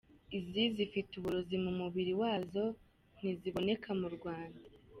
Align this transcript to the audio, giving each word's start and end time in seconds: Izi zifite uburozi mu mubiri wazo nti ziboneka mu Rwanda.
Izi 0.37 0.63
zifite 0.75 1.11
uburozi 1.15 1.55
mu 1.63 1.71
mubiri 1.79 2.13
wazo 2.21 2.63
nti 3.15 3.29
ziboneka 3.39 3.89
mu 3.99 4.07
Rwanda. 4.15 4.63